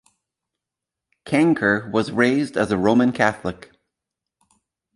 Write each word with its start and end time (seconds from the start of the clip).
Cankar 1.27 1.91
was 1.93 2.11
raised 2.11 2.57
as 2.57 2.71
a 2.71 2.77
Roman 2.79 3.11
Catholic. 3.11 3.69